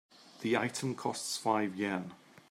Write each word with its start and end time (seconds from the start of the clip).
The 0.39 0.57
item 0.57 0.95
costs 0.95 1.37
five 1.37 1.75
Yen. 1.75 2.11